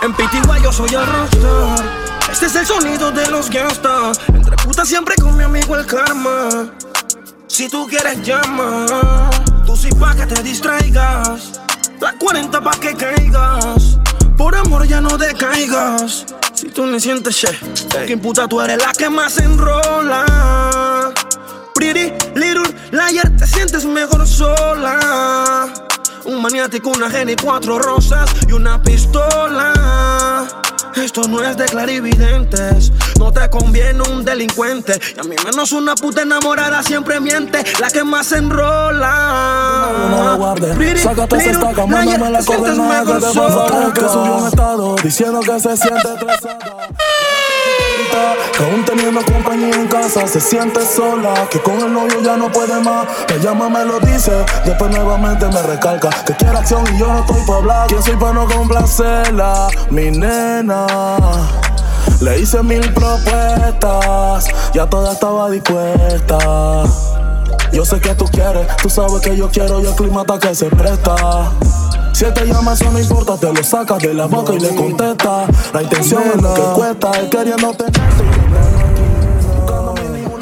En 0.03 0.15
Pitigua 0.15 0.59
yo 0.59 0.73
soy 0.73 0.95
el 0.95 1.07
rockstar. 1.07 1.85
Este 2.31 2.47
es 2.47 2.55
el 2.57 2.67
sonido 2.67 3.11
de 3.11 3.29
los 3.29 3.51
gangsters. 3.51 4.21
Entre 4.29 4.57
putas 4.57 4.89
siempre 4.89 5.15
con 5.17 5.37
mi 5.37 5.45
amigo 5.45 5.77
el 5.77 5.87
karma. 5.87 6.71
Si 7.47 7.69
tú 7.69 7.87
quieres 7.87 8.23
llama, 8.23 8.87
tú 9.67 9.77
sí 9.77 9.91
pa' 9.91 10.15
que 10.15 10.27
te 10.27 10.43
distraigas. 10.43 11.61
La 12.01 12.15
40 12.19 12.61
pa' 12.61 12.81
que 12.81 12.95
caigas. 12.95 13.99
Por 14.41 14.57
amor 14.57 14.87
ya 14.87 15.03
no 15.03 15.19
decaigas. 15.19 16.25
Si 16.55 16.69
tú 16.71 16.85
me 16.85 16.99
sientes 16.99 17.37
che, 17.37 17.49
que 18.07 18.17
puta 18.17 18.49
tú 18.49 18.59
eres 18.63 18.79
la 18.79 18.91
que 18.93 19.11
más 19.11 19.37
enrola. 19.37 21.13
Pretty 21.75 22.15
little 22.35 22.75
liar, 22.91 23.31
te 23.37 23.47
sientes 23.47 23.85
mejor 23.85 24.27
sola. 24.27 25.69
Un 26.25 26.41
maniático, 26.41 26.89
una 26.89 27.11
geni, 27.11 27.37
cuatro 27.37 27.79
rosas 27.79 28.31
y 28.49 28.53
una 28.53 28.83
pistola. 28.83 30.20
Esto 30.97 31.23
no 31.29 31.43
es 31.43 31.57
de 31.57 31.65
clarividentes, 31.67 32.93
no 33.19 33.33
te 33.33 33.49
conviene 33.49 34.03
un 34.03 34.25
delincuente. 34.25 35.01
Y 35.17 35.21
a 35.21 35.23
mí 35.23 35.37
menos 35.45 35.73
una 35.73 35.95
puta 35.95 36.23
enamorada 36.23 36.83
siempre 36.83 37.21
miente, 37.21 37.63
la 37.81 37.91
que 37.91 38.05
más 38.05 38.33
enrola. 38.33 39.89
No 40.11 40.25
la 40.25 40.35
guardes, 40.35 41.01
sácate 41.01 41.37
esa 41.37 41.51
estaca, 41.53 41.87
mándame 41.87 42.31
la 42.31 42.43
coordenada 42.43 43.05
que 43.05 43.27
te 43.27 43.33
pasa 43.33 43.93
que 43.95 44.01
subió 44.01 44.37
un 44.37 44.47
estado 44.49 44.97
diciendo 45.03 45.41
que 45.41 45.61
se 45.61 45.77
siente 45.77 46.09
estresada. 46.15 46.89
Que 48.57 48.65
aún 48.65 48.85
teniendo 48.85 49.25
compañía 49.25 49.75
en 49.75 49.89
casa 49.89 50.27
se 50.27 50.41
siente 50.41 50.81
sola 50.85 51.49
Que 51.51 51.61
con 51.61 51.79
el 51.81 51.93
novio 51.93 52.21
ya 52.23 52.37
no 52.37 52.51
puede 52.51 52.81
más 52.81 53.07
Me 53.29 53.39
llama, 53.39 53.69
me 53.69 53.85
lo 53.85 54.01
dice 54.01 54.33
Después 54.65 54.91
nuevamente 54.91 55.47
me 55.47 55.63
recalca 55.63 56.11
Que 56.27 56.35
quiere 56.35 56.59
acción 56.59 56.85
y 56.95 56.99
yo 56.99 57.07
no 57.07 57.21
estoy 57.21 57.41
para 57.47 57.59
hablar 57.59 57.87
¿Quién 57.89 58.03
soy 58.03 58.17
para 58.17 58.33
no 58.33 58.47
complacerla? 58.47 59.69
Mi 59.91 60.11
nena 60.11 60.87
le 62.21 62.39
hice 62.39 62.63
mil 62.63 62.93
propuestas, 62.93 64.47
ya 64.75 64.87
toda 64.87 65.13
estaba 65.15 65.49
dispuesta. 65.49 66.85
Yo 67.73 67.85
sé 67.85 67.99
que 67.99 68.15
tú 68.15 68.27
quieres, 68.27 68.67
tú 68.83 68.91
sabes 68.91 69.23
que 69.23 69.35
yo 69.37 69.49
quiero 69.49 69.81
y 69.81 69.87
el 69.87 69.95
clima 69.95 70.25
que 70.39 70.55
se 70.55 70.67
presta. 70.67 71.51
Si 72.13 72.25
te 72.25 72.45
llama, 72.47 72.75
eso 72.75 72.91
no 72.91 72.99
importa, 72.99 73.37
te 73.37 73.53
lo 73.53 73.63
sacas 73.63 73.99
de 73.99 74.15
la 74.15 74.27
boca 74.27 74.55
y 74.55 74.61
le 74.61 74.75
contesta. 74.75 75.47
La 75.73 75.83
intención 75.83 76.23
es 76.35 76.43
lo 76.43 76.55
que 76.55 76.63
cuesta, 76.75 77.11
él 77.13 77.29
queriéndote. 77.31 77.85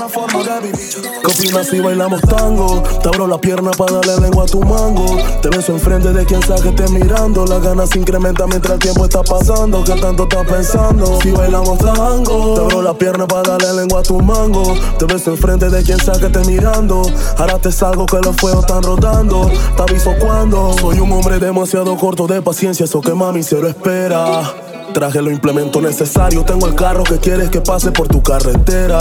Forma. 0.09 0.39
¿Qué 0.61 1.27
opinas 1.27 1.67
si 1.67 1.81
bailamos 1.81 2.21
tango? 2.23 2.83
Te 3.03 3.09
abro 3.09 3.27
la 3.27 3.39
pierna 3.39 3.71
para 3.73 3.95
darle 3.95 4.21
lengua 4.21 4.45
a 4.45 4.47
tu 4.47 4.61
mango. 4.63 5.05
Te 5.43 5.49
beso 5.51 5.73
enfrente 5.73 6.13
de 6.13 6.25
quien 6.25 6.43
sea 6.43 6.57
que 6.57 6.71
esté 6.71 6.89
mirando. 6.89 7.45
Las 7.45 7.63
ganas 7.63 7.91
se 7.91 7.99
incrementan 7.99 8.49
mientras 8.49 8.75
el 8.75 8.79
tiempo 8.79 9.05
está 9.05 9.23
pasando. 9.23 9.85
¿Qué 9.85 9.95
tanto 9.95 10.23
estás 10.25 10.47
pensando? 10.47 11.19
Si 11.23 11.31
bailamos 11.31 11.79
tango, 11.79 12.55
te 12.55 12.61
abro 12.61 12.83
la 12.83 12.95
pierna 12.95 13.27
para 13.27 13.57
darle 13.57 13.83
lengua 13.83 14.01
a 14.01 14.03
tu 14.03 14.21
mango. 14.21 14.75
Te 14.99 15.05
beso 15.05 15.31
enfrente 15.31 15.69
de 15.69 15.83
quien 15.83 15.99
sea 15.99 16.15
que 16.15 16.27
esté 16.27 16.41
mirando. 16.41 17.03
Ahora 17.37 17.59
te 17.59 17.71
salgo 17.71 18.07
que 18.07 18.19
los 18.19 18.37
fuegos 18.37 18.61
están 18.61 18.83
rodando. 18.83 19.51
Te 19.77 19.83
aviso 19.83 20.15
cuando 20.19 20.75
soy 20.81 21.01
un 21.01 21.13
hombre 21.13 21.39
demasiado 21.39 21.97
corto 21.97 22.27
de 22.27 22.41
paciencia. 22.41 22.85
Eso 22.85 23.01
que 23.01 23.13
mami 23.13 23.43
se 23.43 23.61
lo 23.61 23.69
espera. 23.69 24.68
Traje 24.93 25.23
los 25.23 25.33
implementos 25.33 25.83
necesarios. 25.83 26.45
Tengo 26.47 26.67
el 26.67 26.75
carro 26.75 27.05
que 27.05 27.19
quieres 27.19 27.51
que 27.51 27.61
pase 27.61 27.91
por 27.91 28.09
tu 28.09 28.23
carretera. 28.23 28.99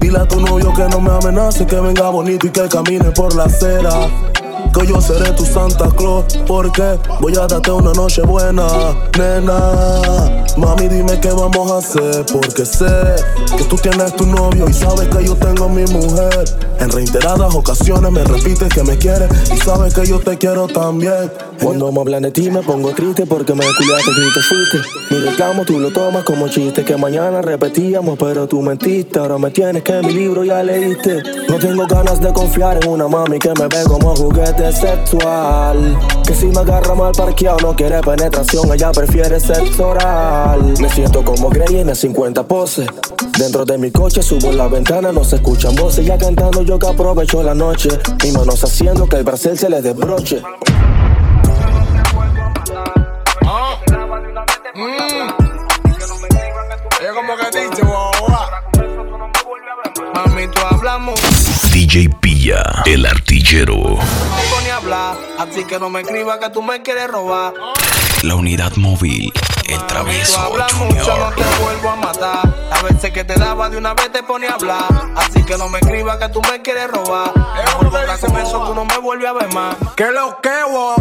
Dile 0.00 0.18
a 0.18 0.28
tu 0.28 0.40
novio 0.40 0.72
que 0.74 0.88
no 0.88 1.00
me 1.00 1.10
amenace, 1.10 1.66
que 1.66 1.80
venga 1.80 2.08
bonito 2.10 2.46
y 2.46 2.50
que 2.50 2.68
camine 2.68 3.10
por 3.10 3.34
la 3.34 3.44
acera. 3.44 3.90
Que 4.72 4.86
yo 4.86 5.00
seré 5.00 5.32
tu 5.32 5.44
Santa 5.44 5.88
Claus, 5.96 6.38
porque 6.46 6.98
voy 7.20 7.34
a 7.36 7.46
darte 7.46 7.72
una 7.72 7.92
noche 7.92 8.22
buena, 8.22 8.66
nena. 9.18 10.44
Mami, 10.56 10.88
dime 10.88 11.18
qué 11.20 11.32
vamos 11.32 11.72
a 11.72 11.78
hacer, 11.78 12.24
porque 12.32 12.64
sé 12.64 12.86
que 13.56 13.64
tú 13.64 13.76
tienes 13.76 14.14
tu 14.14 14.26
novio 14.26 14.68
y 14.68 14.72
sabes 14.72 15.08
que 15.08 15.24
yo 15.24 15.34
tengo 15.34 15.68
mi 15.68 15.84
mujer. 15.86 16.44
En 16.78 16.90
reiteradas 16.90 17.54
ocasiones 17.54 18.12
me 18.12 18.22
repites 18.22 18.68
que 18.68 18.84
me 18.84 18.96
quieres 18.96 19.28
y 19.52 19.56
sabes 19.58 19.92
que 19.92 20.06
yo 20.06 20.20
te 20.20 20.38
quiero 20.38 20.68
también. 20.68 21.30
Cuando 21.62 21.92
me 21.92 22.00
hablan 22.00 22.22
de 22.22 22.30
ti 22.30 22.50
me 22.50 22.62
pongo 22.62 22.92
triste 22.94 23.26
porque 23.26 23.54
me 23.54 23.64
cuidaste 23.64 24.10
y 24.10 24.32
te 24.32 24.40
fuiste. 24.40 24.78
Mi 25.10 25.20
reclamo 25.20 25.64
tú 25.64 25.78
lo 25.78 25.90
tomas 25.90 26.24
como 26.24 26.48
chiste 26.48 26.84
que 26.84 26.96
mañana 26.96 27.42
repetíamos, 27.42 28.18
pero 28.18 28.48
tú 28.48 28.62
mentiste. 28.62 29.18
Ahora 29.18 29.36
me 29.36 29.50
tienes 29.50 29.82
que 29.82 30.00
mi 30.00 30.12
libro 30.12 30.42
ya 30.42 30.62
leíste. 30.62 31.22
No 31.48 31.58
tengo 31.58 31.86
ganas 31.86 32.20
de 32.20 32.32
confiar 32.32 32.82
en 32.82 32.88
una 32.88 33.08
mami 33.08 33.38
que 33.38 33.50
me 33.50 33.68
ve 33.68 33.84
como 33.86 34.16
juguete 34.16 34.72
sexual. 34.72 35.98
Que 36.26 36.34
si 36.34 36.46
me 36.46 36.60
agarra 36.60 36.94
mal 36.94 37.12
parqueado 37.12 37.58
no 37.60 37.76
quiere 37.76 38.00
penetración, 38.00 38.72
ella 38.72 38.90
prefiere 38.92 39.38
sexo 39.38 39.88
oral. 39.88 40.74
Me 40.80 40.88
siento 40.88 41.22
como 41.24 41.50
Grey 41.50 41.80
en 41.80 41.90
el 41.90 41.96
50 41.96 42.42
poses. 42.44 42.88
Dentro 43.38 43.64
de 43.64 43.78
mi 43.78 43.90
coche 43.90 44.22
subo 44.22 44.50
la 44.52 44.68
ventana, 44.68 45.12
no 45.12 45.24
se 45.24 45.36
escuchan 45.36 45.74
voces. 45.74 46.06
Ya 46.06 46.16
cantando 46.16 46.62
yo 46.62 46.78
que 46.78 46.86
aprovecho 46.86 47.42
la 47.42 47.54
noche. 47.54 47.90
Mi 48.24 48.32
manos 48.32 48.64
haciendo 48.64 49.06
que 49.06 49.16
el 49.16 49.24
bracel 49.24 49.58
se 49.58 49.68
les 49.68 49.82
desbroche. 49.82 50.42
Yo 54.74 54.84
como 57.14 57.36
que 57.36 57.46
dice, 57.60 57.82
wow, 57.82 58.10
Mami, 60.14 60.46
tú 60.48 60.60
hablamos. 60.70 61.20
DJ 61.72 62.08
Pilla, 62.20 62.62
el 62.86 63.04
artillero. 63.04 63.74
No 63.74 63.98
pone 64.54 64.70
a 64.70 64.76
hablar, 64.76 65.16
así 65.38 65.64
que 65.64 65.78
no 65.80 65.90
me 65.90 66.02
escribas 66.02 66.38
que 66.38 66.50
tú 66.50 66.62
me 66.62 66.82
quieres 66.82 67.08
robar. 67.08 67.52
La 68.22 68.36
unidad 68.36 68.72
móvil, 68.76 69.32
el 69.68 69.78
Tú 69.78 69.86
travieso 69.86 70.38
hablas 70.38 70.72
mucho, 70.74 71.16
no 71.16 71.30
Junior. 71.30 71.34
te 71.34 71.62
vuelvo 71.62 71.90
a 71.90 71.96
matar. 71.96 72.54
A 72.70 72.82
veces 72.82 73.10
que 73.10 73.24
te 73.24 73.34
daba 73.34 73.68
de 73.70 73.76
una 73.76 73.94
vez 73.94 74.12
te 74.12 74.22
pone 74.22 74.46
a 74.46 74.52
hablar. 74.54 74.84
Así 75.16 75.42
que 75.42 75.58
no 75.58 75.68
me 75.68 75.80
escribas 75.80 76.18
que 76.18 76.28
tú 76.28 76.40
me 76.42 76.62
quieres 76.62 76.88
robar. 76.90 77.32
Mejor 77.56 77.86
boca 77.86 78.18
con 78.18 78.36
eso, 78.36 78.64
tú 78.66 78.74
no 78.74 78.84
me 78.84 78.98
vuelves 78.98 79.28
a 79.30 79.32
ver 79.32 79.52
más. 79.52 79.74
Que 79.96 80.12
lo 80.12 80.38
que, 80.40 80.62
guau, 80.70 80.94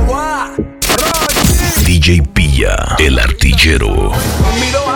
DJ 1.86 2.22
Pilla, 2.60 2.98
el 3.00 3.18
artillero. 3.18 4.12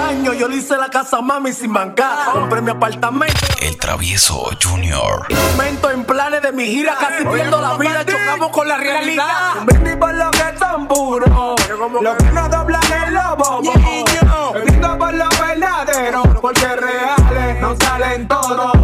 Años 0.10 0.36
yo 0.38 0.50
le 0.50 0.58
hice 0.58 0.76
la 0.76 0.90
casa 0.90 1.22
mami 1.22 1.54
sin 1.54 1.72
bancar. 1.72 2.34
Compré 2.34 2.62
mi 2.62 2.72
apartamento 2.72 3.40
El 3.62 3.78
travieso 3.78 4.50
Junior. 4.62 5.28
momento 5.52 5.90
en 5.90 6.04
planes 6.04 6.42
de 6.42 6.52
mi 6.52 6.66
gira, 6.66 6.98
casi 7.00 7.24
viendo 7.24 7.62
la 7.62 7.78
vida, 7.78 8.06
chocamos 8.06 8.50
con 8.50 8.68
la 8.68 8.76
realidad. 8.76 9.64
Brindis 9.66 9.96
por 9.96 10.14
lo 10.14 10.30
que 10.32 10.60
son 10.60 10.88
puros, 10.90 11.30
lo 12.02 12.18
que 12.18 12.26
no 12.32 12.50
doblan 12.50 12.82
el 13.08 13.14
lobo. 13.14 13.62
Brindis 14.54 14.88
por 15.00 15.14
lo 15.14 15.30
verdadero, 15.30 16.24
porque 16.42 16.68
reales 16.68 17.62
no 17.62 17.78
salen 17.78 18.28
todos. 18.28 18.83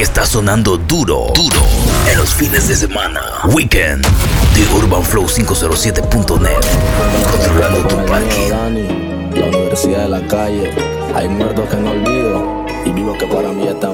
que 0.00 0.04
está 0.04 0.24
sonando 0.24 0.78
duro, 0.78 1.26
duro 1.34 1.60
en 2.10 2.16
los 2.16 2.32
fines 2.32 2.68
de 2.68 2.74
semana. 2.74 3.20
Weekend 3.52 4.02
de 4.54 4.66
UrbanFlow507.net. 4.78 6.56
Controlando 7.30 7.86
tu 7.86 7.96
parque. 8.06 8.48
La 8.48 9.46
universidad 9.46 10.04
de 10.04 10.08
la 10.08 10.26
calle. 10.26 10.70
Hay 11.14 11.28
muertos 11.28 11.68
que 11.68 11.76
no 11.76 11.90
olvido. 11.90 12.64
Y 12.86 12.92
vivo 12.92 13.12
que 13.18 13.26
para 13.26 13.52
mí 13.52 13.68
está 13.68 13.89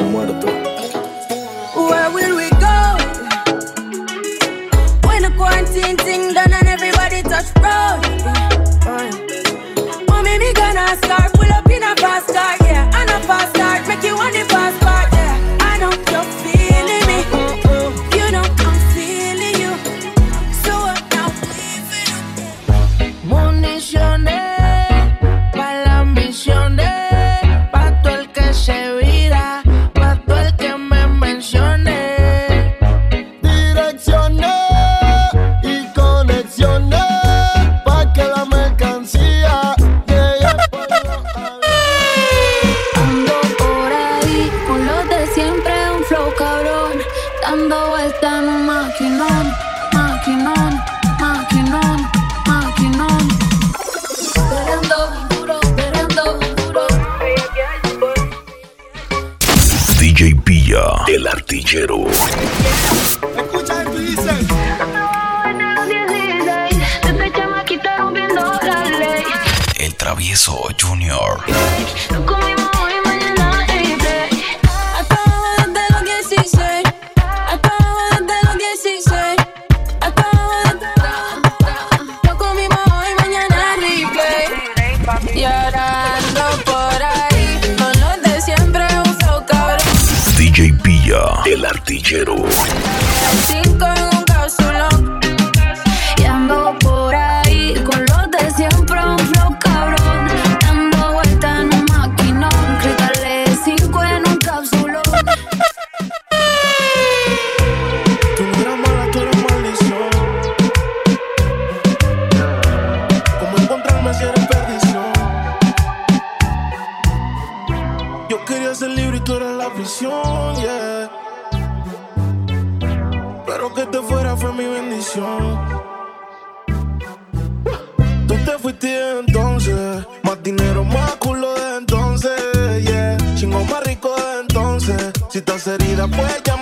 Si 135.37 135.41
estás 135.41 135.67
herida, 135.67 136.09
pues 136.09 136.43
ya 136.45 136.56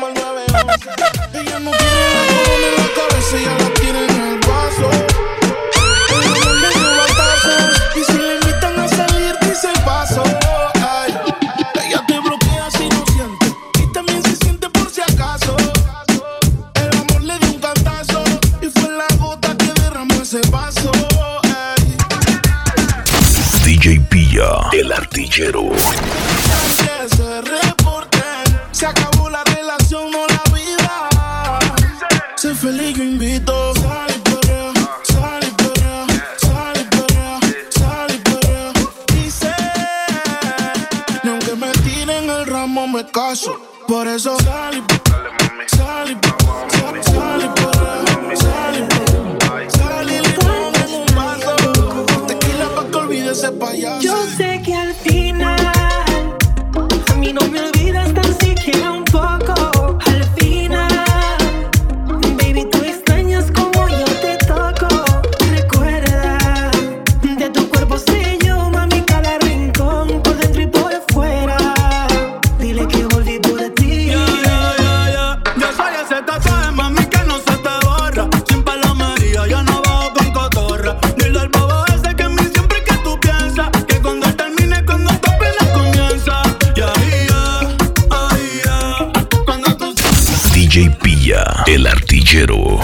DJ 90.74 90.90
Pilla, 91.00 91.62
el 91.68 91.86
artillero. 91.86 92.80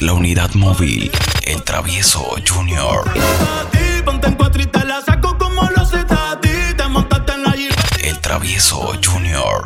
La 0.00 0.12
unidad 0.12 0.54
móvil, 0.54 1.10
el 1.42 1.62
travieso 1.64 2.36
Junior. 2.48 3.10
El 8.00 8.20
travieso 8.20 8.92
Junior. 9.04 9.64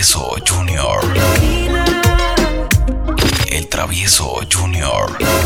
Travieso 0.00 0.34
Junior. 0.48 1.04
El 3.50 3.68
Travieso 3.68 4.40
Junior. 4.50 5.39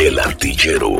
El 0.00 0.18
artillero. 0.18 0.96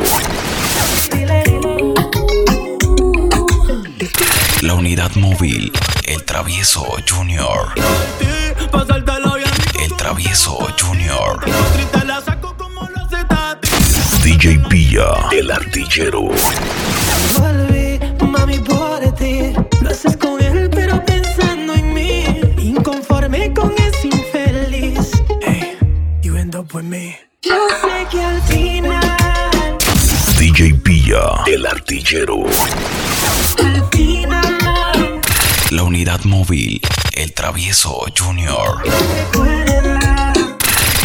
La 4.60 4.74
unidad 4.74 5.10
móvil. 5.14 5.72
El 6.04 6.22
travieso 6.26 6.84
Junior. 7.08 7.72
El 9.82 9.96
travieso 9.96 10.58
Junior. 10.78 11.42
DJ 14.22 14.58
Pilla. 14.68 15.14
El 15.32 15.50
artillero. 15.50 16.28
El 31.50 31.66
artillero. 31.66 32.44
La 35.70 35.82
unidad 35.82 36.20
móvil. 36.22 36.80
El 37.12 37.32
travieso 37.32 38.04
Junior. 38.16 38.80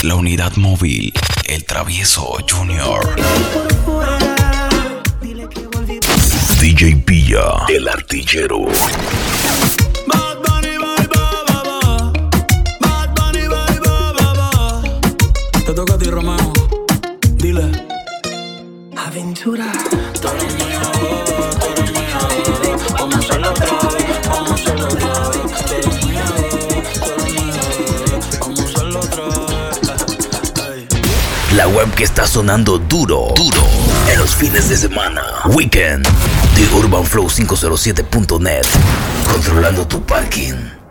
La 0.03 0.13
unidad 0.13 0.55
móvil. 0.57 1.11
El 1.45 1.65
travieso 1.65 2.37
Junior. 2.47 3.15
DJ 6.61 6.95
Pilla. 6.97 7.65
El 7.67 7.87
artillero. 7.87 8.67
que 31.95 32.03
está 32.03 32.27
sonando 32.27 32.77
duro, 32.77 33.33
duro 33.35 33.61
en 34.11 34.19
los 34.19 34.35
fines 34.35 34.67
de 34.67 34.75
semana. 34.75 35.23
Weekend 35.45 36.05
de 36.55 36.67
UrbanFlow507.net, 36.71 38.65
controlando 39.31 39.87
tu 39.87 40.01
parking. 40.01 40.84